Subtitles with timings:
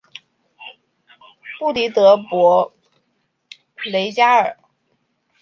[1.59, 2.73] 布迪德博
[3.85, 4.57] 雷加尔。